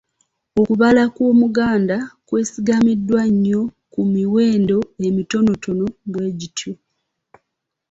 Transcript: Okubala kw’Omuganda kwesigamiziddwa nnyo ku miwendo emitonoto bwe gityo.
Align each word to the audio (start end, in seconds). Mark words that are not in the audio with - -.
Okubala 0.61 1.01
kw’Omuganda 1.15 1.97
kwesigamiziddwa 2.27 3.21
nnyo 3.31 3.61
ku 3.93 4.01
miwendo 4.11 4.77
emitonoto 5.07 5.69
bwe 6.11 6.27
gityo. 6.39 6.73